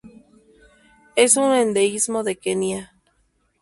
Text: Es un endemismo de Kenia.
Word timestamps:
Es 1.15 1.37
un 1.37 1.53
endemismo 1.53 2.23
de 2.23 2.35
Kenia. 2.35 2.95